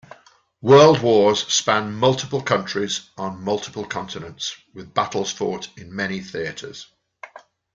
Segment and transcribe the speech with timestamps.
[0.63, 6.87] World wars span multiple countries on multiple continents, with battles fought in many theaters.